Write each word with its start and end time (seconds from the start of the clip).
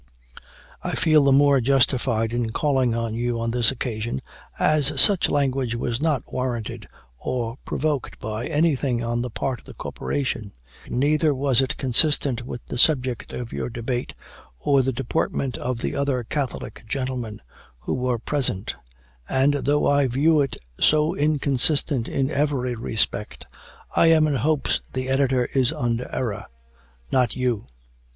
"I 0.81 0.95
feel 0.95 1.23
the 1.23 1.31
more 1.31 1.61
justified 1.61 2.33
in 2.33 2.49
calling 2.53 2.95
on 2.95 3.13
you 3.13 3.39
on 3.39 3.51
this 3.51 3.69
occasion, 3.69 4.19
as 4.57 4.99
such 4.99 5.29
language 5.29 5.75
was 5.75 6.01
not 6.01 6.23
warranted 6.33 6.87
or 7.19 7.57
provoked 7.65 8.17
by 8.17 8.47
any 8.47 8.75
thing 8.75 9.03
on 9.03 9.21
the 9.21 9.29
part 9.29 9.59
of 9.59 9.65
the 9.65 9.75
Corporation; 9.75 10.53
neither 10.89 11.35
was 11.35 11.61
it 11.61 11.77
consistent 11.77 12.41
with 12.41 12.65
the 12.67 12.79
subject 12.79 13.31
of 13.31 13.53
your 13.53 13.69
Debate, 13.69 14.15
or 14.59 14.81
the 14.81 14.91
deportment 14.91 15.55
of 15.59 15.77
the 15.77 15.93
other 15.95 16.23
Catholic 16.23 16.83
gentlemen, 16.87 17.39
who 17.81 17.93
were 17.93 18.17
present; 18.17 18.75
and, 19.29 19.53
though 19.53 19.85
I 19.85 20.07
view 20.07 20.41
it 20.41 20.57
so 20.79 21.13
inconsistent 21.13 22.07
in 22.07 22.31
every 22.31 22.73
respect, 22.73 23.45
I 23.95 24.07
am 24.07 24.25
in 24.25 24.33
hopes 24.37 24.81
the 24.93 25.09
Editor 25.09 25.45
is 25.53 25.71
under 25.71 26.09
error, 26.11 26.45
not 27.11 27.35
you. 27.35 27.67